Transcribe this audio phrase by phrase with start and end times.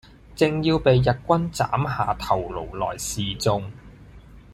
[0.35, 3.63] 正要被日軍砍下頭顱來示衆，